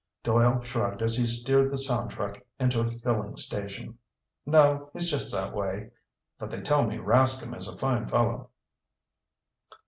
Doyle 0.23 0.63
shrugged 0.63 1.03
as 1.03 1.15
he 1.15 1.27
steered 1.27 1.69
the 1.69 1.77
sound 1.77 2.09
truck 2.09 2.41
into 2.59 2.79
a 2.79 2.89
filling 2.89 3.35
station. 3.37 3.99
"No, 4.47 4.89
he's 4.93 5.11
just 5.11 5.31
that 5.31 5.53
way. 5.53 5.91
But 6.39 6.49
they 6.49 6.61
tell 6.61 6.81
me 6.83 6.97
Rascomb 6.97 7.55
is 7.55 7.67
a 7.67 7.77
fine 7.77 8.07
fellow." 8.07 8.49